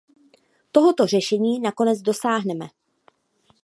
Tohoto 0.71 1.07
řešení 1.07 1.59
nakonec 1.59 1.99
dosáhneme. 2.01 2.67